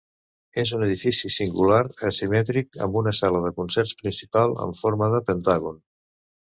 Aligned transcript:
És 0.61 0.69
un 0.77 0.85
edifici 0.85 1.29
singular, 1.33 1.83
asimètric, 2.11 2.81
amb 2.87 2.99
una 3.03 3.15
sala 3.21 3.45
de 3.47 3.55
concerts 3.61 3.97
principal 4.03 4.59
en 4.67 4.79
forma 4.85 5.15
de 5.19 5.27
pentàgon. 5.31 5.81